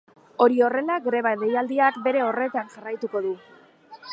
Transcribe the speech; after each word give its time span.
Hori 0.45 0.55
horrela, 0.67 0.95
greba 1.09 1.33
deialdiak 1.43 1.99
bere 2.09 2.25
horretan 2.29 2.73
jarraituko 2.77 3.23
du. 3.27 3.37